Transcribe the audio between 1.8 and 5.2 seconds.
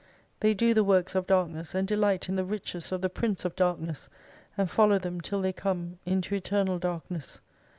delight in the riches of the Prince of Darkness, and follow